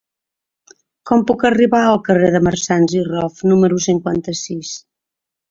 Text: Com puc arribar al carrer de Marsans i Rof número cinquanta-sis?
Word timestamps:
Com 1.09 1.21
puc 1.31 1.45
arribar 1.49 1.81
al 1.89 1.99
carrer 2.07 2.31
de 2.37 2.41
Marsans 2.47 2.97
i 3.01 3.03
Rof 3.11 3.45
número 3.53 3.79
cinquanta-sis? 3.89 4.75